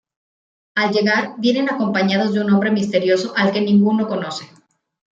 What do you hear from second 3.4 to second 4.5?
que ninguno conoce.